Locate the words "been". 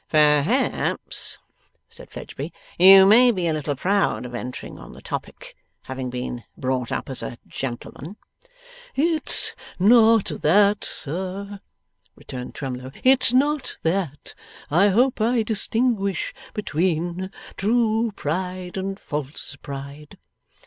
6.09-6.43